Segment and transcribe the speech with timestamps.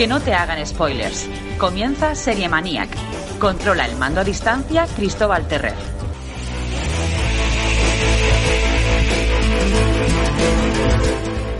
[0.00, 1.28] Que no te hagan spoilers.
[1.58, 2.88] Comienza Serie Maniac.
[3.38, 5.74] Controla el mando a distancia Cristóbal Terrer.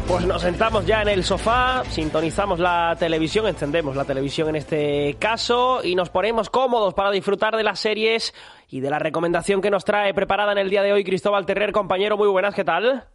[0.09, 5.17] Pues nos sentamos ya en el sofá, sintonizamos la televisión, encendemos la televisión en este
[5.19, 8.33] caso y nos ponemos cómodos para disfrutar de las series
[8.71, 11.73] y de la recomendación que nos trae preparada en el día de hoy Cristóbal Terrer,
[11.73, 13.07] compañero, muy buenas, ¿qué tal?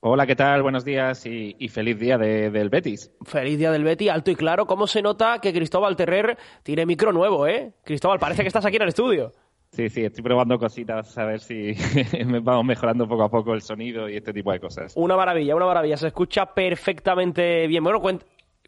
[0.00, 0.62] Hola, ¿qué tal?
[0.62, 3.10] Buenos días y, feliz día del Betis.
[3.24, 4.66] Feliz día del Betis, alto y claro.
[4.66, 7.72] ¿Cómo se nota que Cristóbal Terrer tiene micro nuevo, eh?
[7.82, 9.32] Cristóbal, parece que estás aquí en el estudio.
[9.72, 11.74] Sí, sí, estoy probando cositas a ver si
[12.42, 14.92] vamos mejorando poco a poco el sonido y este tipo de cosas.
[14.96, 15.96] Una maravilla, una maravilla.
[15.96, 17.82] Se escucha perfectamente bien.
[17.82, 18.00] Bueno,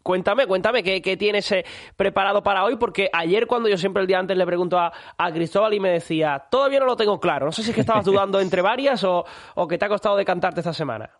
[0.03, 4.19] Cuéntame, cuéntame qué, tienes eh, preparado para hoy, porque ayer cuando yo siempre el día
[4.19, 4.91] antes le pregunto a,
[5.33, 8.05] Cristóbal y me decía, todavía no lo tengo claro, no sé si es que estabas
[8.05, 11.18] dudando entre varias o, o que te ha costado decantarte esta semana.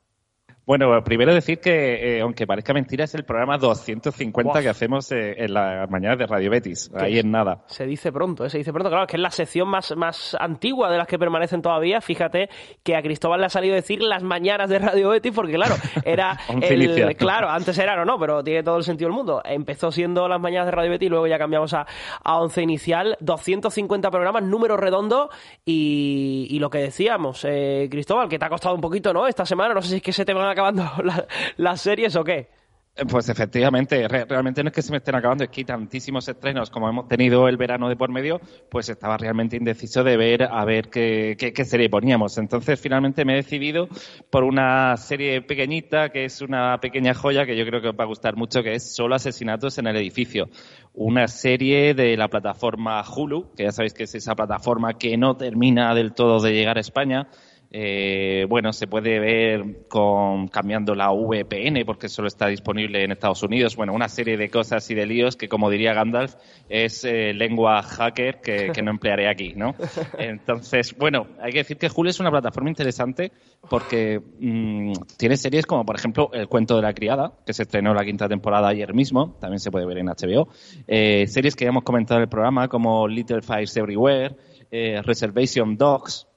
[0.70, 5.34] Bueno, primero decir que, eh, aunque parezca mentira, es el programa 250 que hacemos eh,
[5.44, 6.92] en las mañanas de Radio Betis.
[6.94, 7.64] Ahí en nada.
[7.66, 8.52] Se dice pronto, ¿eh?
[8.52, 8.88] se dice pronto.
[8.88, 12.02] Claro, es que es la sección más, más antigua de las que permanecen todavía.
[12.02, 12.52] Fíjate
[12.84, 15.74] que a Cristóbal le ha salido decir las mañanas de Radio Betis porque, claro,
[16.06, 17.16] era el...
[17.16, 19.42] Claro, antes era o no, pero tiene todo el sentido del mundo.
[19.44, 21.88] Empezó siendo las mañanas de Radio Betis y luego ya cambiamos a,
[22.24, 23.18] a 11 inicial.
[23.22, 25.32] 250 programas, número redondo
[25.66, 29.26] y, lo que decíamos, eh, Cristóbal, que te ha costado un poquito, ¿no?
[29.26, 30.92] Esta semana, no sé si es que se te van a acabando
[31.58, 32.50] las series o qué?
[32.96, 36.28] Eh, pues efectivamente, realmente no es que se me estén acabando, es que hay tantísimos
[36.28, 40.44] estrenos como hemos tenido el verano de por medio, pues estaba realmente indeciso de ver
[40.44, 42.38] a ver qué, qué, serie poníamos.
[42.38, 43.88] Entonces finalmente me he decidido
[44.30, 48.04] por una serie pequeñita, que es una pequeña joya que yo creo que os va
[48.04, 50.50] a gustar mucho, que es Solo Asesinatos en el Edificio.
[50.94, 55.38] Una serie de la plataforma Hulu, que ya sabéis que es esa plataforma que no
[55.38, 57.30] termina del todo de llegar a España
[57.72, 63.44] eh, bueno, se puede ver con cambiando la VPN porque solo está disponible en Estados
[63.44, 63.76] Unidos.
[63.76, 66.34] Bueno, una serie de cosas y de líos que, como diría Gandalf,
[66.68, 69.76] es eh, lengua hacker que, no emplearé aquí, ¿no?
[70.18, 73.32] Entonces, bueno, hay que decir que Hulu es una plataforma interesante
[73.70, 77.94] porque mm, tiene series como, por ejemplo, El cuento de la criada, que se estrenó
[77.94, 80.48] la quinta temporada ayer mismo, también se puede ver en HBO.
[80.88, 84.36] Eh, series que ya hemos comentado en el programa como Little Fires Everywhere,
[85.04, 86.28] Reservation Dogs,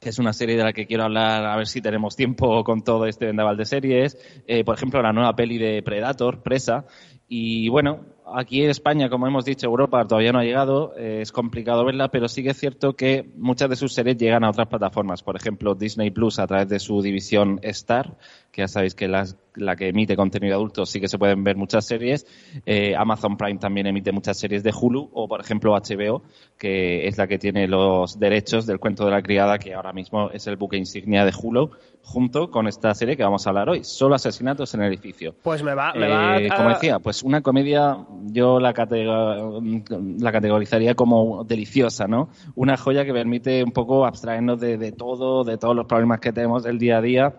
[0.00, 2.82] que es una serie de la que quiero hablar a ver si tenemos tiempo con
[2.82, 4.16] todo este vendaval de series.
[4.46, 6.86] Eh, por ejemplo, la nueva peli de Predator, Presa.
[7.28, 8.00] Y bueno,
[8.34, 12.08] aquí en España, como hemos dicho, Europa todavía no ha llegado, eh, es complicado verla,
[12.08, 15.22] pero sí que es cierto que muchas de sus series llegan a otras plataformas.
[15.22, 18.16] Por ejemplo, Disney Plus a través de su división Star,
[18.50, 21.56] que ya sabéis que las, la que emite contenido adulto sí que se pueden ver
[21.56, 22.26] muchas series.
[22.66, 26.22] Eh, Amazon Prime también emite muchas series de Hulu, o por ejemplo HBO,
[26.58, 30.30] que es la que tiene los derechos del cuento de la criada, que ahora mismo
[30.30, 31.70] es el buque insignia de Hulu,
[32.02, 35.34] junto con esta serie que vamos a hablar hoy, Solo asesinatos en el edificio.
[35.42, 40.94] Pues me va, me va eh, Como decía, pues una comedia yo la, la categorizaría
[40.94, 42.30] como deliciosa, ¿no?
[42.54, 46.64] Una joya que permite un poco abstraernos de, todo, de todos los problemas que tenemos
[46.64, 47.34] del día a día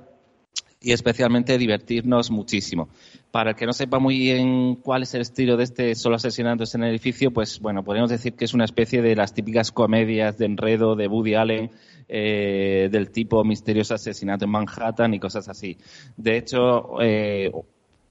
[0.82, 2.90] y especialmente divertirnos muchísimo.
[3.30, 6.74] Para el que no sepa muy bien cuál es el estilo de este Solo Asesinatos
[6.74, 10.40] en el Edificio, pues bueno, podríamos decir que es una especie de las típicas comedias
[10.40, 11.70] de enredo de Woody Allen,
[12.10, 15.78] eh, del tipo misterioso asesinato en Manhattan y cosas así.
[16.18, 17.52] De hecho, eh,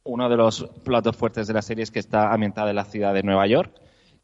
[0.05, 3.13] uno de los platos fuertes de la serie es que está ambientada en la ciudad
[3.13, 3.73] de Nueva York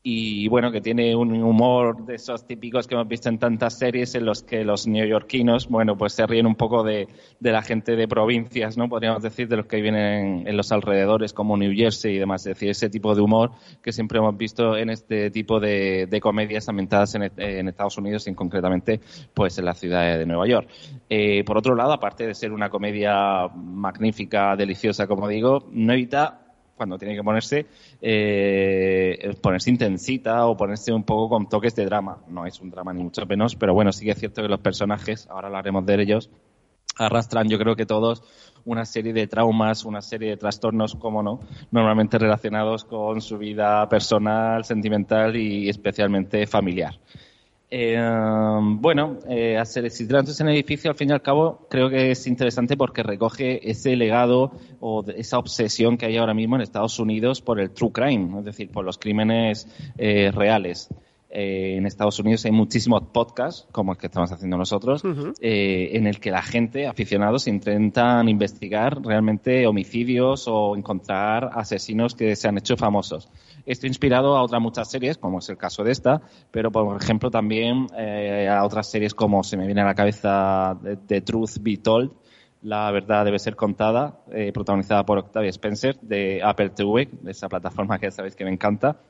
[0.09, 4.15] y bueno, que tiene un humor de esos típicos que hemos visto en tantas series
[4.15, 7.09] en los que los neoyorquinos, bueno, pues se ríen un poco de,
[7.41, 8.89] la gente de provincias, ¿no?
[8.89, 12.47] Podríamos decir, de los que viven en, los alrededores como New Jersey y demás.
[12.47, 13.51] Es decir, ese tipo de humor
[13.83, 19.01] que siempre hemos visto en este tipo de, comedias ambientadas en, Estados Unidos y concretamente,
[19.35, 20.69] pues en la ciudad de Nueva York.
[21.11, 26.46] Eh, por otro lado, aparte de ser una comedia magnífica, deliciosa, como digo, no evita
[26.77, 27.67] cuando tiene que ponerse,
[28.01, 32.19] eh, ponerse intensita o ponerse un poco con toques de drama.
[32.29, 34.61] No es un drama ni mucho menos, pero bueno, sí que es cierto que los
[34.61, 36.31] personajes, ahora hablaremos de ellos,
[36.99, 38.23] arrastran, yo creo que todos,
[38.65, 41.41] una serie de traumas, una serie de trastornos, como no,
[41.71, 46.99] normalmente relacionados con su vida personal, sentimental y especialmente familiar.
[47.69, 47.99] Eh,
[48.79, 52.77] bueno, eh, exitrantes en el edificio, al fin y al cabo, creo que es interesante
[52.77, 57.59] porque recoge ese legado o esa obsesión que hay ahora mismo en Estados Unidos por
[57.59, 59.67] el true crime, es decir, por los crímenes
[59.99, 60.89] eh, reales.
[61.29, 65.03] Eh, en Estados Unidos hay muchísimos podcasts, como el que estamos haciendo nosotros,
[65.41, 72.37] eh, en el que la gente, aficionados, intentan investigar realmente homicidios o encontrar asesinos que
[72.37, 73.29] se han hecho famosos.
[73.67, 77.31] Esto inspirado a otras muchas series, como es el caso de esta, pero por ejemplo
[77.31, 81.79] también eh, a otras series como se me viene a la cabeza The Truth Be
[81.79, 82.13] Told,
[82.63, 87.49] La verdad debe ser contada, eh, protagonizada por Octavia Spencer de Apple TV, de esa
[87.49, 89.01] plataforma que sabéis que me encanta.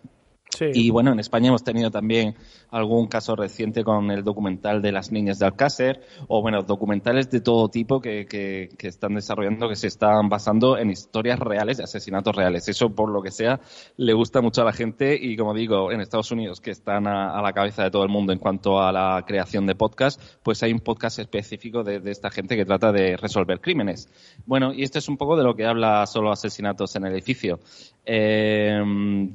[0.61, 2.35] Y bueno, en España hemos tenido también
[2.71, 7.41] algún caso reciente con el documental de las niñas de Alcácer, o bueno, documentales de
[7.41, 12.35] todo tipo que, que, están desarrollando, que se están basando en historias reales de asesinatos
[12.35, 12.69] reales.
[12.69, 13.61] Eso, por lo que sea,
[13.97, 17.41] le gusta mucho a la gente y, como digo, en Estados Unidos, que están a,
[17.43, 20.73] la cabeza de todo el mundo en cuanto a la creación de podcast, pues hay
[20.73, 24.09] un podcast específico de, de esta gente que trata de resolver crímenes.
[24.47, 27.61] Bueno, y esto es un poco de lo que habla solo asesinatos en el edificio.
[28.09, 28.81] Eh,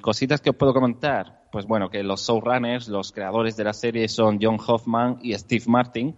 [0.02, 1.11] cositas que os puedo comentar.
[1.52, 5.66] Pues bueno, que los showrunners, los creadores de la serie son John Hoffman y Steve
[5.68, 6.16] Martin,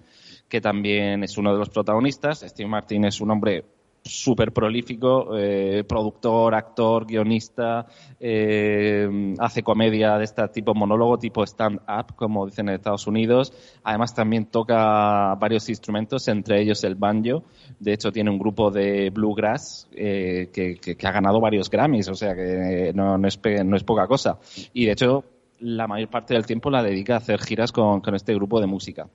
[0.48, 2.42] que también es uno de los protagonistas.
[2.42, 3.66] Steve Martin es un hombre
[4.04, 7.86] súper prolífico, eh, productor, actor, guionista,
[8.20, 13.54] eh, hace comedia de este tipo monólogo, tipo stand-up, como dicen en Estados Unidos.
[13.84, 17.44] Además también toca varios instrumentos, entre ellos el banjo.
[17.80, 22.16] De hecho tiene un grupo de bluegrass eh, que, que, ha ganado varios Grammys, o
[22.16, 24.40] sea que no, no, es, no es poca cosa.
[24.74, 25.24] Y de hecho
[25.60, 28.68] la mayor parte del tiempo la dedica a hacer giras con, con este grupo de
[28.68, 29.08] música.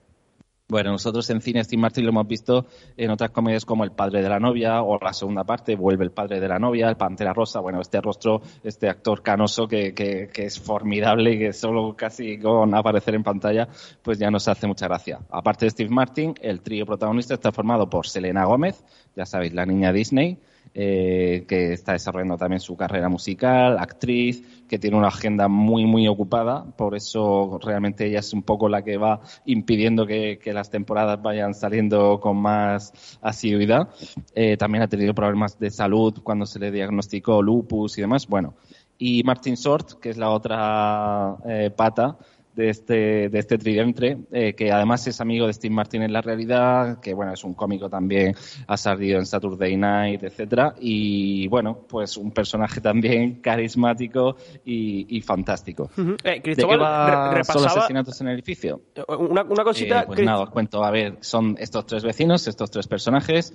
[0.69, 4.21] Bueno, nosotros en cine Steve Martin lo hemos visto en otras comedias como El padre
[4.21, 7.33] de la novia o la segunda parte, Vuelve el padre de la novia, El Pantera
[7.33, 7.59] Rosa.
[7.59, 12.37] Bueno, este rostro, este actor canoso que, que, que es formidable y que solo casi
[12.37, 13.67] con aparecer en pantalla,
[14.03, 15.19] pues ya nos hace mucha gracia.
[15.31, 18.83] Aparte de Steve Martin, el trío protagonista está formado por Selena Gómez,
[19.15, 20.37] ya sabéis, la niña Disney,
[20.75, 26.07] eh, que está desarrollando también su carrera musical, actriz, que tiene una agenda muy, muy
[26.07, 26.63] ocupada.
[26.77, 31.53] Por eso realmente ella es un poco la que va impidiendo que, las temporadas vayan
[31.53, 33.89] saliendo con más asiduidad.
[34.33, 38.27] Eh, también ha tenido problemas de salud cuando se le diagnosticó lupus y demás.
[38.27, 38.53] Bueno,
[38.97, 42.17] y Martin Short, que es la otra eh, pata,
[42.55, 46.21] de este, de este tridente, eh, que además es amigo de Steve Martin en la
[46.21, 48.35] realidad, que bueno, es un cómico también,
[48.67, 54.35] ha salido en Saturday Night, etcétera, y bueno, pues un personaje también carismático
[54.65, 55.89] y, fantástico.
[56.23, 57.67] Eh, Cristóbal, repasaba...
[57.67, 58.81] asesinatos en el edificio?
[58.95, 60.05] Eh, una, una cosita...
[60.05, 63.53] pues nada, os cuento, a ver, son estos tres vecinos, estos tres personajes,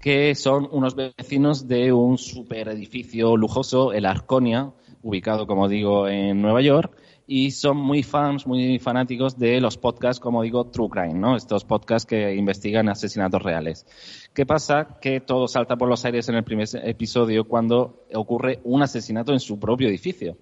[0.00, 4.70] que son unos vecinos de un super edificio lujoso, el Arconia,
[5.02, 10.20] ubicado, como digo, en Nueva York, y son muy fans, muy fanáticos de los podcasts,
[10.20, 11.36] como digo, True Crime, ¿no?
[11.36, 13.86] Estos podcasts que investigan asesinatos reales.
[14.34, 14.98] ¿Qué pasa?
[15.00, 19.40] Que todo salta por los aires en el primer episodio cuando ocurre un asesinato en
[19.40, 20.36] su propio edificio.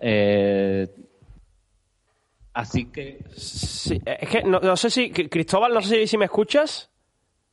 [0.00, 0.86] Eh,
[2.52, 3.24] así que...
[3.34, 5.10] Es que no, sé si...
[5.10, 6.90] Cristóbal, no sé si me escuchas.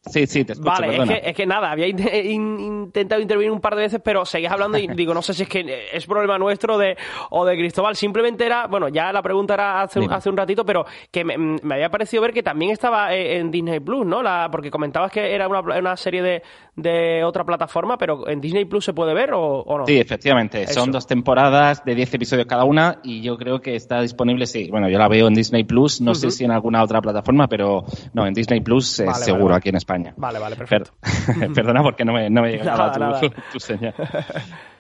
[0.07, 1.87] Sí, sí, te escucho, Vale, es que, es que, nada, había
[2.23, 5.49] intentado intervenir un par de veces, pero seguías hablando y digo, no sé si es
[5.49, 6.95] que es problema nuestro de,
[7.31, 7.95] o de Cristóbal.
[7.95, 11.57] Simplemente era, bueno, ya la pregunta era hace, un, hace un ratito, pero que me,
[11.73, 14.21] había parecido ver que también estaba eh, en Disney Plus, ¿no?
[14.21, 16.43] La, porque comentabas que era una, una serie de,
[16.75, 19.87] de, otra plataforma, pero ¿en Disney Plus se puede ver o, no?
[19.87, 20.67] Sí, efectivamente.
[20.67, 24.69] Son dos temporadas de 10 episodios cada una y yo creo que está disponible, sí.
[24.69, 27.85] Bueno, yo la veo en Disney Plus, no sé si en alguna otra plataforma, pero
[28.13, 29.94] no, en Disney Plus seguro aquí en España.
[30.17, 30.91] Vale, vale, perfecto.
[31.55, 32.91] perdona porque no me, no me llegaba
[33.51, 33.93] tu, señal.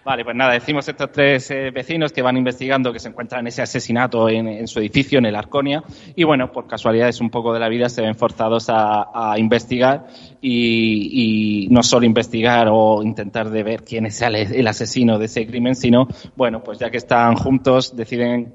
[0.03, 3.63] Vale, pues nada, decimos estos tres eh, vecinos que van investigando que se encuentran ese
[3.63, 5.83] asesinato en, su edificio, en el Arconia,
[6.15, 10.05] y bueno, por casualidades un poco de la vida se ven forzados a, investigar
[10.41, 15.75] y, no solo investigar o intentar de ver quién es el asesino de ese crimen,
[15.75, 18.53] sino, bueno, pues ya que están juntos, deciden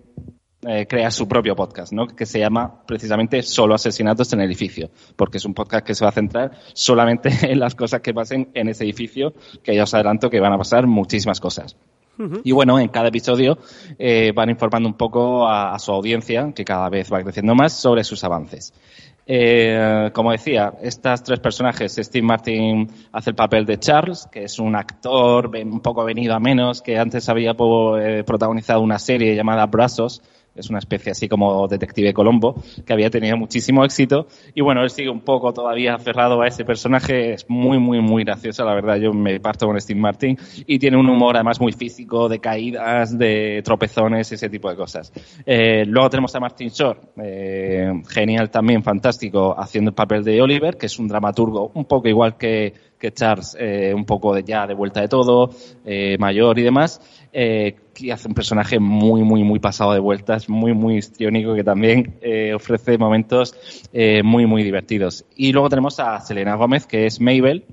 [0.66, 2.06] eh, crea su propio podcast, ¿no?
[2.06, 6.04] Que se llama precisamente Solo Asesinatos en el Edificio, porque es un podcast que se
[6.04, 9.94] va a centrar solamente en las cosas que pasen en ese edificio, que ya os
[9.94, 11.76] adelanto que van a pasar muchísimas cosas.
[12.44, 13.56] Y bueno, en cada episodio
[13.98, 18.04] eh, van informando un poco a, su audiencia, que cada vez va creciendo más, sobre
[18.04, 18.74] sus avances.
[19.26, 24.58] Eh, como decía, estos tres personajes, Steve Martin hace el papel de Charles, que es
[24.58, 30.20] un actor un poco venido a menos, que antes había protagonizado una serie llamada Brazos,
[30.54, 32.54] es una especie así como detective Colombo,
[32.84, 34.26] que había tenido muchísimo éxito.
[34.54, 37.34] Y bueno, él sigue un poco todavía aferrado a ese personaje.
[37.34, 38.96] Es muy, muy, muy gracioso, la verdad.
[38.96, 40.36] Yo me parto con Steve Martin.
[40.66, 45.12] Y tiene un humor además muy físico, de caídas, de tropezones, ese tipo de cosas.
[45.46, 50.76] Eh, luego tenemos a Martin Short, eh, genial también, fantástico, haciendo el papel de Oliver,
[50.76, 54.66] que es un dramaturgo un poco igual que, que Charles, eh, un poco de ya
[54.66, 55.50] de vuelta de todo,
[56.18, 57.00] mayor y demás
[57.32, 61.62] eh, que hace un personaje muy, muy, muy pasado de vueltas, muy, muy histriónico, que
[61.62, 63.54] también eh, ofrece momentos
[63.92, 65.24] eh, muy, muy divertidos.
[65.36, 67.64] Y luego tenemos a Selena Gómez, que es Mabel,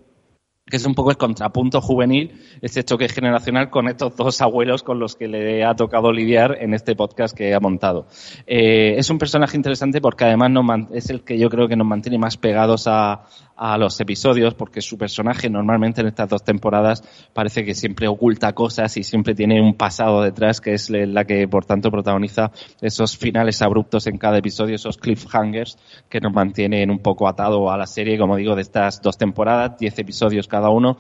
[0.70, 5.00] que es un poco el contrapunto juvenil, ese choque generacional con estos dos abuelos con
[5.00, 8.08] los que le ha tocado lidiar en este podcast que ha montado.
[8.46, 10.52] Eh, es un personaje interesante porque además
[10.92, 13.24] es el que yo creo que nos mantiene más pegados a,
[13.58, 18.54] a los episodios porque su personaje normalmente en estas dos temporadas parece que siempre oculta
[18.54, 23.18] cosas y siempre tiene un pasado detrás que es la que por tanto protagoniza esos
[23.18, 27.88] finales abruptos en cada episodio, esos cliffhangers que nos mantienen un poco atado a la
[27.88, 30.98] serie, como digo, de estas dos temporadas, diez episodios cada uno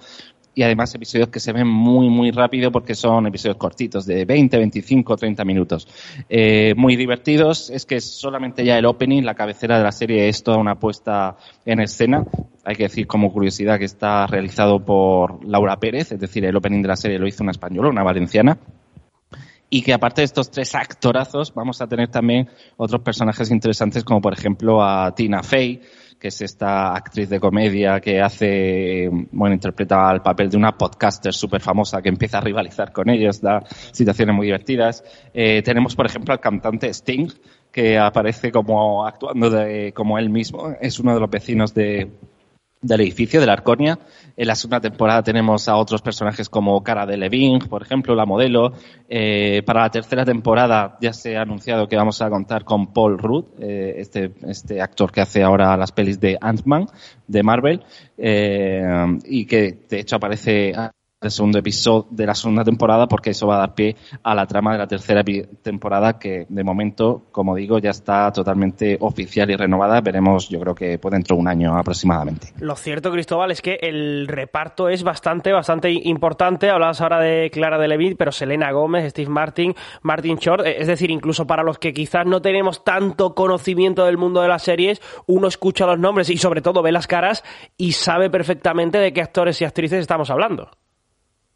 [0.57, 4.57] y además episodios que se ven muy, muy rápido porque son episodios cortitos, de 20,
[4.57, 5.87] 25, 30 minutos.
[6.27, 7.69] Eh, muy divertidos.
[7.69, 11.37] Es que solamente ya el opening, la cabecera de la serie, es toda una puesta
[11.63, 12.25] en escena.
[12.65, 16.81] Hay que decir como curiosidad que está realizado por Laura Pérez, es decir, el opening
[16.81, 18.57] de la serie lo hizo una española, una valenciana
[19.69, 24.21] y que aparte de estos tres actorazos vamos a tener también otros personajes interesantes como
[24.21, 25.81] por ejemplo a Tina Fey
[26.19, 31.33] que es esta actriz de comedia que hace, bueno, interpreta el papel de una podcaster
[31.33, 35.03] súper famosa que empieza a rivalizar con ellos, da situaciones muy divertidas.
[35.33, 37.29] Eh, tenemos, por ejemplo, al cantante Sting,
[37.71, 39.51] que aparece como actuando
[39.93, 40.75] como él mismo.
[40.81, 42.09] Es uno de los vecinos de,
[42.81, 43.99] del edificio de la Arconia.
[44.35, 48.25] En la segunda temporada tenemos a otros personajes como Cara de Leving, por ejemplo, la
[48.25, 48.73] modelo.
[49.09, 53.17] Eh, para la tercera temporada ya se ha anunciado que vamos a contar con Paul
[53.17, 56.87] Rudd, eh, este, este actor que hace ahora las pelis de Ant-Man
[57.27, 57.83] de Marvel
[58.17, 58.83] eh,
[59.25, 60.73] y que de hecho aparece
[61.19, 64.45] el segundo episodio de la segunda temporada porque eso va a dar pie a la
[64.45, 65.23] trama de la tercera
[65.63, 69.99] temporada que de momento, como digo, ya está totalmente oficial y renovada.
[70.01, 72.53] Veremos, yo creo que puede dentro de un año aproximadamente.
[72.59, 76.69] Lo cierto, Cristóbal, es que el reparto es bastante, bastante importante.
[76.69, 81.47] Hablabas ahora de Clara de pero Selena Gómez, Steve Martin, Martin Short, es decir, incluso
[81.47, 85.87] para los que quizás no tenemos tanto conocimiento del mundo de las series, uno escucha
[85.87, 87.43] los nombres y sobre todo ve las caras
[87.75, 90.69] y sabe perfectamente de qué actores y actrices estamos hablando.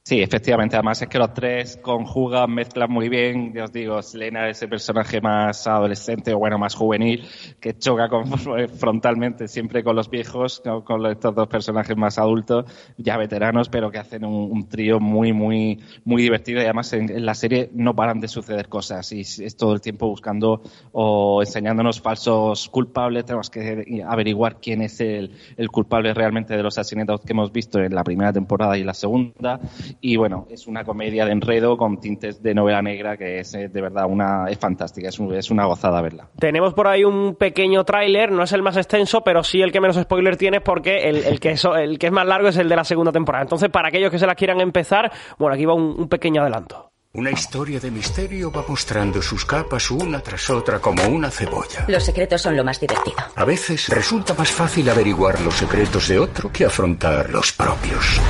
[0.04, 0.76] Sí, efectivamente.
[0.76, 3.54] Además es que los tres conjugan, mezclan muy bien.
[3.54, 7.24] Ya os digo, Selena es ese personaje más adolescente o bueno, más juvenil
[7.60, 8.10] que choca
[8.80, 12.66] frontalmente siempre con los viejos, con estos dos personajes más adultos,
[12.98, 16.62] ya veteranos, pero que hacen un, trío muy, muy, muy divertido.
[16.62, 20.08] Y además en, la serie no paran de suceder cosas y es todo el tiempo
[20.08, 23.26] buscando o enseñándonos falsos culpables.
[23.26, 27.80] Tenemos que averiguar quién es el, el culpable realmente de los asesinatos que hemos visto
[27.80, 29.60] en la primera temporada y la segunda
[30.00, 33.68] y bueno, es una comedia de enredo con tintes de novela negra que es eh,
[33.68, 36.30] de verdad una es fantástica, es, es una gozada verla.
[36.40, 39.82] Tenemos por ahí un pequeño tráiler, no es el más extenso, pero sí el que
[39.82, 42.70] menos spoiler tiene porque el, el, que es, el que es más largo es el
[42.70, 43.44] de la segunda temporada.
[43.44, 46.92] Entonces, para aquellos que se la quieran empezar, bueno, aquí va un, pequeño adelanto.
[47.14, 51.86] Una historia de misterio va mostrando sus capas una tras otra como una cebolla.
[51.90, 53.18] Los secretos son lo más divertido.
[53.36, 58.22] A veces resulta más fácil averiguar los secretos de otro que afrontar los propios.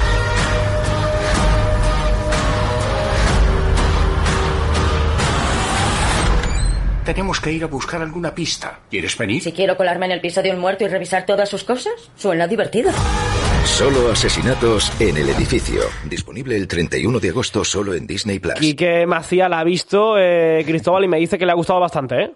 [7.14, 8.80] Tenemos que ir a buscar alguna pista.
[8.90, 9.44] ¿Quieres venir?
[9.44, 12.48] Si quiero colarme en el piso de un muerto y revisar todas sus cosas, suena
[12.48, 12.90] divertido.
[13.66, 15.82] Solo asesinatos en el edificio.
[16.10, 18.54] Disponible el 31 de agosto solo en Disney Plus.
[18.54, 22.16] Quique Macía la ha visto, eh, Cristóbal, y me dice que le ha gustado bastante,
[22.16, 22.32] ¿eh?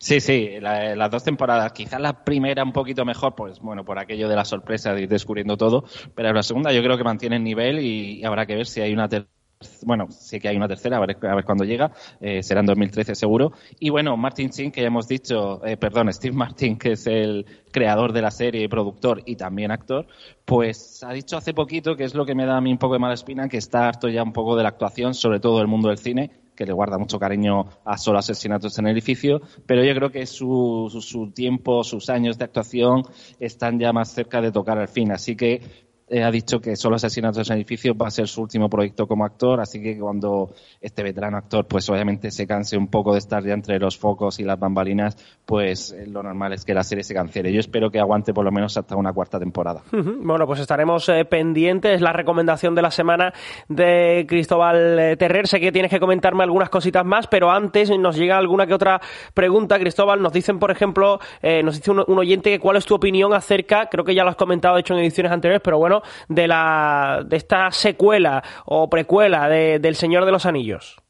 [0.00, 1.70] Sí, sí, las dos temporadas.
[1.70, 5.08] Quizás la primera un poquito mejor, pues bueno, por aquello de la sorpresa de ir
[5.08, 5.84] descubriendo todo.
[6.16, 8.92] Pero la segunda yo creo que mantiene el nivel y habrá que ver si hay
[8.92, 9.41] una tercera
[9.84, 12.66] bueno, sí que hay una tercera, a ver, a ver cuándo llega, eh, será en
[12.66, 13.52] 2013 seguro.
[13.78, 17.46] Y bueno, Martin Chin, que ya hemos dicho, eh, perdón, Steve Martin, que es el
[17.70, 20.06] creador de la serie, productor y también actor,
[20.44, 22.94] pues ha dicho hace poquito, que es lo que me da a mí un poco
[22.94, 25.68] de mala espina, que está harto ya un poco de la actuación, sobre todo del
[25.68, 29.84] mundo del cine, que le guarda mucho cariño a solo asesinatos en el edificio, pero
[29.84, 33.04] yo creo que su, su, su tiempo, sus años de actuación
[33.40, 35.12] están ya más cerca de tocar al fin.
[35.12, 35.62] Así que
[36.12, 39.24] eh, ha dicho que solo Asesinatos en Edificios va a ser su último proyecto como
[39.24, 43.42] actor, así que cuando este veterano actor, pues obviamente se canse un poco de estar
[43.42, 45.16] ya entre los focos y las bambalinas,
[45.46, 47.50] pues eh, lo normal es que la serie se cancele.
[47.50, 49.80] Yo espero que aguante por lo menos hasta una cuarta temporada.
[49.90, 52.02] Bueno, pues estaremos eh, pendientes.
[52.02, 53.32] La recomendación de la semana
[53.68, 55.46] de Cristóbal Terrer.
[55.46, 59.00] Sé que tienes que comentarme algunas cositas más, pero antes nos llega alguna que otra
[59.32, 60.20] pregunta, Cristóbal.
[60.20, 61.20] Nos dicen, por ejemplo,
[61.64, 64.30] nos dice un, un oyente que cuál es tu opinión acerca, creo que ya lo
[64.30, 68.88] has comentado, de hecho, en ediciones anteriores, pero bueno, de, la, de esta secuela o
[68.88, 71.01] precuela de, del Señor de los Anillos?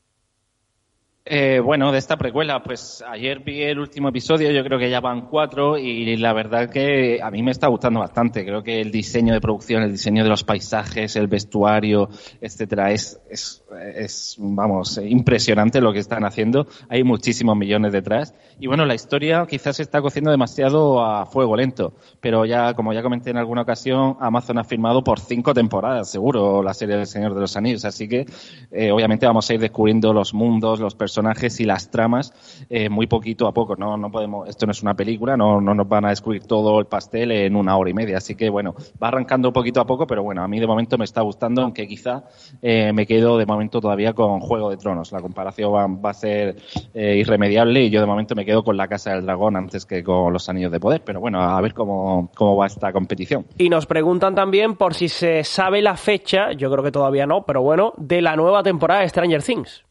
[1.25, 4.99] Eh, bueno, de esta precuela, pues ayer vi el último episodio, yo creo que ya
[4.99, 8.45] van cuatro y la verdad que a mí me está gustando bastante.
[8.45, 12.09] Creo que el diseño de producción, el diseño de los paisajes, el vestuario,
[12.41, 13.63] etcétera, es, es,
[13.95, 16.67] es vamos, impresionante lo que están haciendo.
[16.89, 21.55] Hay muchísimos millones detrás y bueno, la historia quizás se está cociendo demasiado a fuego
[21.55, 26.11] lento, pero ya, como ya comenté en alguna ocasión, Amazon ha firmado por cinco temporadas,
[26.11, 28.27] seguro, la serie del Señor de los Anillos, así que
[28.73, 32.33] eh, obviamente vamos a ir descubriendo los mundos, los personajes personajes y las tramas
[32.71, 33.77] eh, muy poquito a poco.
[33.77, 36.81] No, no podemos, esto no es una película, no, no nos van a descubrir todo
[36.81, 38.17] el pastel en una hora y media.
[38.17, 41.05] Así que bueno, va arrancando poquito a poco, pero bueno, a mí de momento me
[41.05, 42.25] está gustando, aunque quizá
[42.63, 45.13] eh, me quedo de momento todavía con Juego de Tronos.
[45.13, 46.57] La comparación va, a ser
[46.95, 50.03] eh, irremediable y yo de momento me quedo con la Casa del Dragón antes que
[50.03, 51.03] con los Anillos de Poder.
[51.05, 53.45] Pero bueno, a ver cómo, cómo va esta competición.
[53.59, 57.45] Y nos preguntan también por si se sabe la fecha, yo creo que todavía no,
[57.45, 59.85] pero bueno, de la nueva temporada de Stranger Things.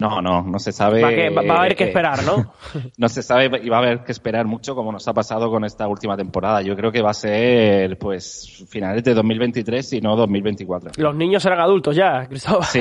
[0.00, 1.02] No, no, no se sabe.
[1.02, 2.54] Va, a haber que esperar, ¿no?
[2.96, 5.62] no se sabe y va a haber que esperar mucho como nos ha pasado con
[5.64, 6.62] esta última temporada.
[6.62, 10.92] Yo creo que va a ser, pues, finales de 2023 y no 2024.
[10.96, 12.64] Los niños serán adultos ya, Cristóbal.
[12.64, 12.80] Sí.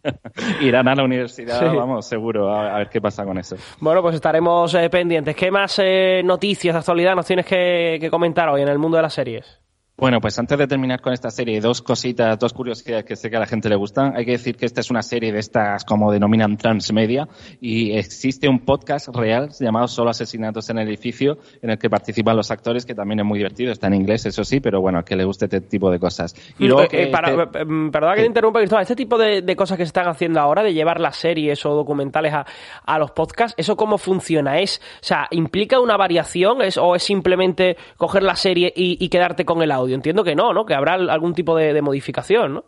[0.62, 3.56] Irán a la universidad, vamos, seguro, a, ver qué pasa con eso.
[3.80, 5.36] Bueno, pues estaremos eh, pendientes.
[5.36, 9.02] ¿Qué más eh, noticias de actualidad nos tienes que comentar hoy en el mundo de
[9.02, 9.67] las series?
[10.00, 13.36] Bueno, pues antes de terminar con esta serie, dos cositas, dos curiosidades que sé que
[13.36, 14.16] a la gente le gustan.
[14.16, 17.26] Hay que decir que esta es una serie de estas, como denominan, transmedia,
[17.60, 22.36] y existe un podcast real llamado Solo Asesinatos en el Edificio, en el que participan
[22.36, 23.72] los actores, que también es muy divertido.
[23.72, 26.32] Está en inglés, eso sí, pero bueno, que le guste este tipo de cosas.
[26.60, 28.82] Y luego que, para, este- mm, Perdona que te interrumpa, Cristóbal.
[28.82, 32.32] Este tipo de, cosas que se están haciendo ahora, de llevar las series o documentales
[32.34, 32.46] a,
[32.86, 34.60] a los podcasts, ¿eso cómo funciona?
[34.60, 39.08] ¿Es, o sea, implica una variación es, o es simplemente coger la serie y, y
[39.08, 39.87] quedarte con el audio?
[39.92, 40.64] Entiendo que no, ¿no?
[40.64, 42.64] Que habrá algún tipo de, modificación, ¿no?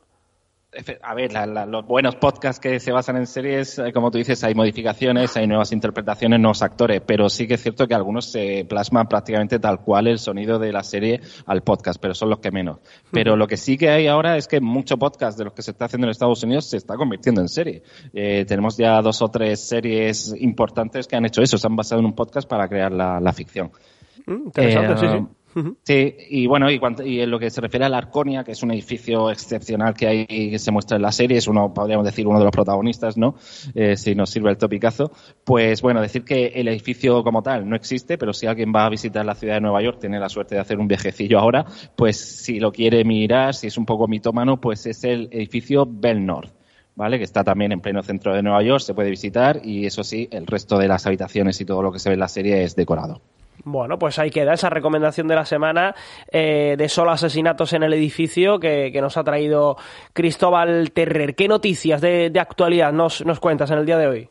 [1.03, 1.33] A ver,
[1.67, 5.49] los buenos podcasts que se basan en series, eh, como tú dices, hay modificaciones, hay
[5.49, 9.81] nuevas interpretaciones, nuevos actores, pero sí que es cierto que algunos se plasman prácticamente tal
[9.81, 12.79] cual el sonido de la serie al podcast, pero son los que menos.
[13.11, 15.73] Pero lo que sí que hay ahora es que mucho podcast de los que se
[15.73, 17.83] está haciendo en Estados Unidos se está convirtiendo en serie.
[18.13, 21.99] Eh, tenemos ya dos o tres series importantes que han hecho eso, se han basado
[22.01, 23.73] en un podcast para crear la, ficción.
[24.25, 25.40] Mm, interesante, sí, sí.
[25.83, 28.63] Sí, y bueno, y, y, en lo que se refiere a la Arconia, que es
[28.63, 32.27] un edificio excepcional que hay que se muestra en la serie, es uno, podríamos decir,
[32.27, 33.35] uno de los protagonistas, ¿no?
[33.75, 35.11] Eh, si nos sirve el topicazo.
[35.45, 38.91] Pues bueno, decir que el edificio como tal no existe, pero si alguien va a
[38.91, 41.65] visitar la ciudad de Nueva York, tiene la suerte de hacer un viajecillo ahora,
[41.97, 46.25] pues si lo quiere mirar, si es un poco mitómano, pues es el edificio Bell
[46.25, 46.53] North.
[46.95, 47.19] ¿vale?
[47.19, 50.29] Que está también en pleno centro de Nueva York, se puede visitar y eso sí,
[50.31, 52.77] el resto de las habitaciones y todo lo que se ve en la serie es
[52.77, 53.23] decorado.
[53.65, 55.95] Bueno, pues ahí queda esa recomendación de la semana
[56.33, 59.77] eh, de solo asesinatos en el edificio que, nos ha traído
[60.13, 61.35] Cristóbal Terrer.
[61.35, 64.31] ¿Qué noticias de, actualidad nos cuentas en el día de hoy?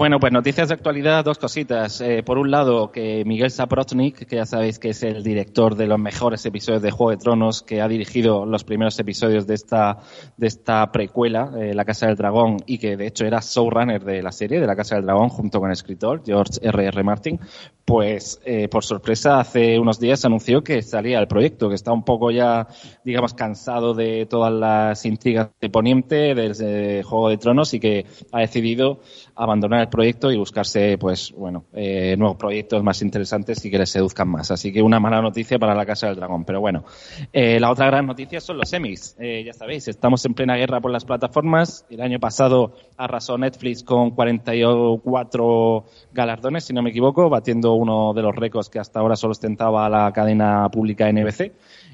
[0.00, 2.00] Bueno, pues noticias de actualidad, dos cositas.
[2.00, 5.86] Eh, por un lado, que Miguel Saprotnik, que ya sabéis que es el director de
[5.86, 9.98] los mejores episodios de Juego de Tronos, que ha dirigido los primeros episodios de esta,
[10.38, 14.22] de esta precuela, eh, La Casa del Dragón, y que de hecho era showrunner de
[14.22, 16.86] la serie, de La Casa del Dragón, junto con el escritor George R.
[16.86, 17.02] R.
[17.02, 17.38] Martin,
[17.84, 22.04] pues eh, por sorpresa hace unos días anunció que salía el proyecto, que está un
[22.04, 22.68] poco ya,
[23.04, 28.40] digamos, cansado de todas las intrigas de Poniente, del Juego de Tronos, y que ha
[28.40, 29.00] decidido
[29.40, 33.88] abandonar el proyecto y buscarse, pues, bueno, eh, nuevos proyectos más interesantes y que les
[33.88, 34.50] seduzcan más.
[34.50, 36.44] Así que una mala noticia para la Casa del Dragón.
[36.44, 36.84] Pero bueno,
[37.32, 39.16] eh, la otra gran noticia son los semis.
[39.18, 41.86] Eh, ya sabéis, estamos en plena guerra por las plataformas.
[41.88, 48.20] El año pasado arrasó Netflix con 44 galardones, si no me equivoco, batiendo uno de
[48.20, 51.52] los récords que hasta ahora solo ostentaba la cadena pública NBC.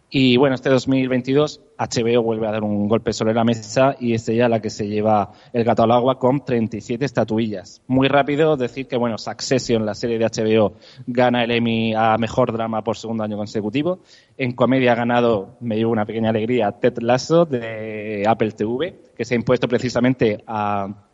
[0.08, 4.28] Y bueno, este 2022 HBO vuelve a dar un golpe sobre la mesa y es
[4.28, 7.82] ella la que se lleva el gato al agua con 37 estatuillas.
[7.88, 10.74] Muy rápido decir que, bueno, Succession, la serie de HBO,
[11.08, 13.98] gana el Emmy a Mejor Drama por segundo año consecutivo.
[14.38, 19.24] En comedia ha ganado, me llevo una pequeña alegría, Ted Lasso de Apple TV, que
[19.24, 21.05] se ha impuesto precisamente a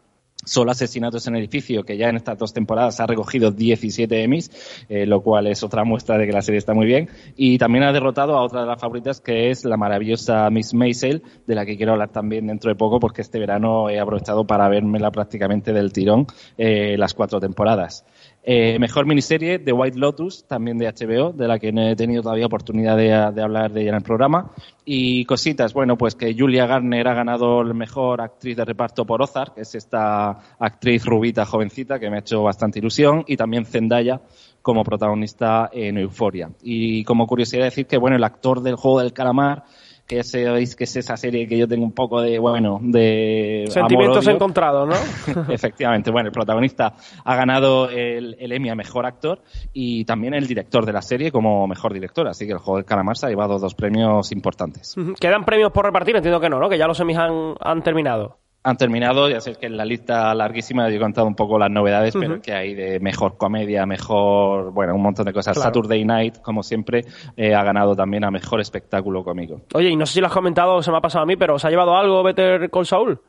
[0.45, 4.51] Solo Asesinatos en el Edificio, que ya en estas dos temporadas ha recogido 17 Emmys,
[4.89, 7.09] eh, lo cual es otra muestra de que la serie está muy bien.
[7.37, 11.23] Y también ha derrotado a otra de las favoritas, que es la maravillosa Miss Maisel,
[11.47, 14.69] de la que quiero hablar también dentro de poco, porque este verano he aprovechado para
[14.69, 16.27] vermela prácticamente del tirón
[16.59, 18.05] eh, las cuatro temporadas.
[18.45, 22.23] Eh, mejor miniserie, The White Lotus, también de HBO, de la que no he tenido
[22.23, 24.51] todavía oportunidad de, hablar de ella en el programa.
[24.85, 29.23] Y cositas, bueno, pues que Julia Garner ha ganado la mejor actriz de reparto por
[29.23, 33.65] Ozark, que es esta actriz rubita jovencita que me ha hecho bastante ilusión, y también
[33.65, 34.21] Zendaya
[34.61, 36.51] como protagonista en Euforia.
[36.63, 39.65] Y como curiosidad decir que, bueno, el actor del juego del calamar
[40.13, 43.65] que sabéis que es esa serie que yo tengo un poco de, bueno, de...
[43.69, 45.49] Sentimientos encontrados, ¿no?
[45.53, 46.11] Efectivamente.
[46.11, 46.95] Bueno, el protagonista
[47.25, 51.33] ha ganado el, el, Emmy a Mejor Actor y también el director de la serie
[51.33, 52.29] como Mejor Director.
[52.29, 54.95] Así que el juego de Calamar se ha llevado dos premios importantes.
[55.19, 56.15] ¿Quedan premios por repartir?
[56.15, 56.69] Entiendo que no, ¿no?
[56.69, 60.35] Que ya los semis han, han terminado han terminado, ya sé que en la lista
[60.35, 64.73] larguísima yo he contado un poco las novedades, pero que hay de mejor comedia, mejor,
[64.73, 65.59] bueno, un montón de cosas.
[65.59, 67.05] Saturday Night, como siempre,
[67.37, 69.63] eh, ha ganado también a mejor espectáculo cómico.
[69.75, 71.55] Oye, y no sé si lo has comentado, se me ha pasado a mí, pero
[71.55, 73.21] ¿os ha llevado algo Better Call Saul?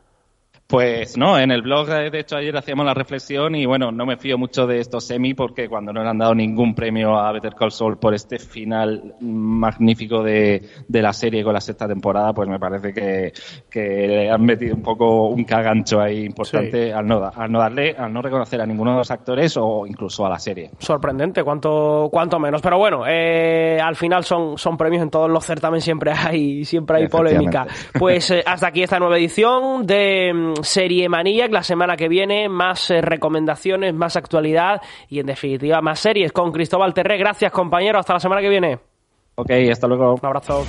[0.73, 4.07] Pues no, en el blog, eh, de hecho, ayer hacíamos la reflexión y bueno, no
[4.07, 7.31] me fío mucho de estos semi porque cuando no le han dado ningún premio a
[7.31, 12.33] Better Call Saul por este final magnífico de, de la serie con la sexta temporada,
[12.33, 13.33] pues me parece que,
[13.69, 17.95] que le han metido un poco un cagancho ahí importante al, no, al no darle,
[17.95, 20.71] al no reconocer a ninguno de los actores o incluso a la serie.
[20.79, 22.63] Sorprendente, cuanto, cuanto menos.
[22.63, 26.97] Pero bueno, eh, al final son, son premios en todos los certámenes, siempre hay, siempre
[26.97, 27.67] hay polémica.
[27.99, 31.51] Pues eh, hasta aquí esta nueva edición de Serie Maniac.
[31.51, 36.51] La semana que viene, más eh, recomendaciones, más actualidad y, en definitiva, más series con
[36.51, 37.17] Cristóbal Terré.
[37.17, 37.99] Gracias, compañero.
[37.99, 38.79] Hasta la semana que viene.
[39.35, 40.13] Ok, hasta luego.
[40.13, 40.65] Un abrazo.